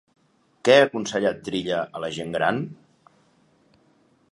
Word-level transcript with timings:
Què 0.67 0.77
ha 0.77 0.85
aconsellat 0.85 1.43
Trilla 1.49 1.83
a 1.99 2.03
la 2.05 2.11
gent 2.17 2.33
gran? 2.39 2.65